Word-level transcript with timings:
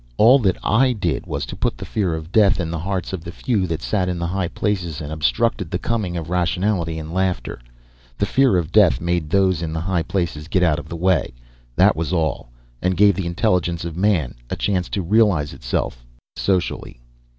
All 0.17 0.39
that 0.39 0.57
I 0.63 0.93
did 0.93 1.27
was 1.27 1.45
to 1.45 1.55
put 1.55 1.77
the 1.77 1.85
fear 1.85 2.15
of 2.15 2.31
death 2.31 2.59
in 2.59 2.71
the 2.71 2.79
hearts 2.79 3.13
of 3.13 3.23
the 3.23 3.31
few 3.31 3.67
that 3.67 3.83
sat 3.83 4.09
in 4.09 4.17
the 4.17 4.25
high 4.25 4.47
places 4.47 4.99
and 4.99 5.11
obstructed 5.11 5.69
the 5.69 5.77
coming 5.77 6.17
of 6.17 6.31
rationality 6.31 6.97
and 6.97 7.13
laughter. 7.13 7.59
The 8.17 8.25
fear 8.25 8.57
of 8.57 8.71
death 8.71 8.99
made 8.99 9.29
those 9.29 9.61
in 9.61 9.73
the 9.73 9.81
high 9.81 10.01
places 10.01 10.47
get 10.47 10.63
out 10.63 10.79
of 10.79 10.89
the 10.89 10.95
way, 10.95 11.35
that 11.75 11.95
was 11.95 12.11
all, 12.13 12.49
and 12.81 12.97
gave 12.97 13.13
the 13.13 13.27
intelligence 13.27 13.85
of 13.85 13.95
man 13.95 14.33
a 14.49 14.55
chance 14.55 14.89
to 14.89 15.03
realize 15.03 15.53
itself 15.53 16.03
socially. 16.35 16.99